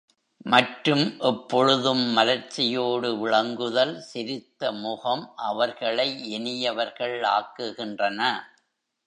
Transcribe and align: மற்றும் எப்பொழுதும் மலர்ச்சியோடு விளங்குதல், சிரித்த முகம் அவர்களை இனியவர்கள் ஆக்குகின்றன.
மற்றும் 0.45 1.03
எப்பொழுதும் 1.21 2.01
மலர்ச்சியோடு 2.17 3.09
விளங்குதல், 3.19 3.93
சிரித்த 4.01 4.71
முகம் 4.79 5.23
அவர்களை 5.49 6.09
இனியவர்கள் 6.31 7.17
ஆக்குகின்றன. 7.37 8.19